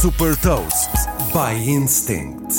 [0.00, 0.90] Super Toast
[1.32, 2.54] by Instinct.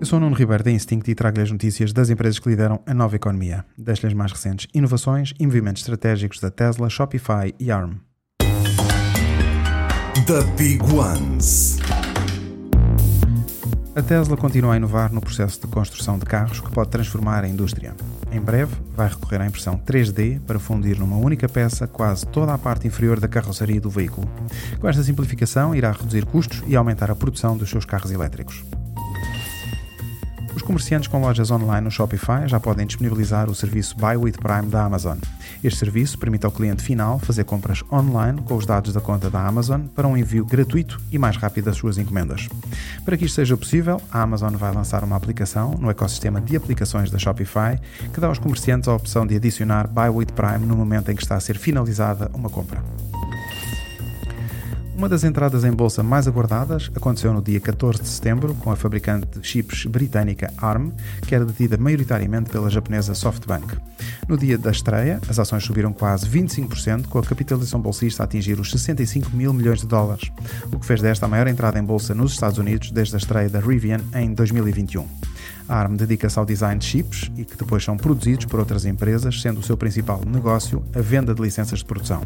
[0.00, 2.80] Eu sou o Nuno Ribeiro da Instinct e trago-lhe as notícias das empresas que lideram
[2.86, 3.62] a nova economia.
[3.76, 8.00] Deixo-lhe as mais recentes inovações e movimentos estratégicos da Tesla, Shopify e ARM.
[10.26, 11.76] The Big Ones.
[13.94, 17.48] A Tesla continua a inovar no processo de construção de carros que pode transformar a
[17.48, 17.94] indústria.
[18.32, 22.58] Em breve, vai recorrer à impressão 3D para fundir numa única peça quase toda a
[22.58, 24.28] parte inferior da carroceria do veículo.
[24.80, 28.64] Com esta simplificação, irá reduzir custos e aumentar a produção dos seus carros elétricos.
[30.54, 34.68] Os comerciantes com lojas online no Shopify já podem disponibilizar o serviço Buy with Prime
[34.68, 35.18] da Amazon.
[35.66, 39.44] Este serviço permite ao cliente final fazer compras online com os dados da conta da
[39.44, 42.48] Amazon para um envio gratuito e mais rápido das suas encomendas.
[43.04, 47.10] Para que isto seja possível, a Amazon vai lançar uma aplicação no ecossistema de aplicações
[47.10, 47.80] da Shopify
[48.14, 51.22] que dá aos comerciantes a opção de adicionar Buy with Prime no momento em que
[51.24, 52.80] está a ser finalizada uma compra.
[54.96, 58.76] Uma das entradas em bolsa mais aguardadas aconteceu no dia 14 de setembro com a
[58.76, 63.76] fabricante de chips britânica ARM, que era detida maioritariamente pela japonesa SoftBank.
[64.26, 68.58] No dia da estreia, as ações subiram quase 25%, com a capitalização bolsista a atingir
[68.58, 70.32] os 65 mil milhões de dólares,
[70.72, 73.50] o que fez desta a maior entrada em bolsa nos Estados Unidos desde a estreia
[73.50, 75.06] da Rivian em 2021.
[75.68, 79.40] A ARM dedica-se ao design de chips e que depois são produzidos por outras empresas,
[79.40, 82.22] sendo o seu principal negócio a venda de licenças de produção.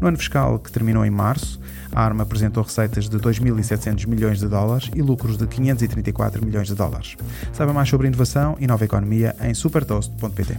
[0.00, 1.60] No ano fiscal que terminou em março,
[1.92, 6.74] a ARM apresentou receitas de 2.700 milhões de dólares e lucros de 534 milhões de
[6.74, 7.16] dólares.
[7.52, 10.58] Saiba mais sobre inovação e nova economia em supertoast.pt.